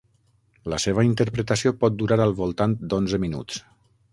[0.73, 3.63] La seva interpretació pot durar al voltant d'onze minuts.